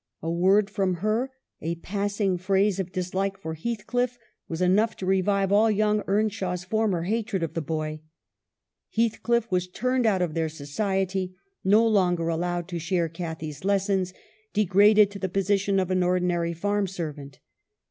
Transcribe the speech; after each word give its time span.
A 0.23 0.31
word 0.31 0.71
from 0.71 0.95
her, 1.05 1.29
a 1.61 1.75
passing 1.75 2.39
phrase 2.39 2.79
of 2.79 2.91
dislike 2.91 3.37
for 3.37 3.53
Heathcliff, 3.53 4.17
was 4.47 4.59
enough 4.59 4.95
to 4.95 5.05
revive 5.05 5.51
all 5.51 5.69
young 5.69 6.01
Earnshaw's 6.07 6.63
former 6.63 7.03
hatred 7.03 7.43
of 7.43 7.53
the 7.53 7.61
boy. 7.61 8.01
Heathcliff 8.95 9.51
was 9.51 9.67
turned 9.67 10.07
out 10.07 10.23
of 10.23 10.33
their 10.33 10.49
society, 10.49 11.35
no 11.63 11.85
longer 11.87 12.29
allowed 12.29 12.67
to 12.69 12.79
share 12.79 13.09
Cathy's 13.09 13.63
lessons, 13.63 14.11
degraded 14.53 15.11
to 15.11 15.19
the 15.19 15.29
position 15.29 15.79
of 15.79 15.91
an 15.91 16.01
ordinary 16.01 16.53
farm 16.53 16.87
servant. 16.87 17.39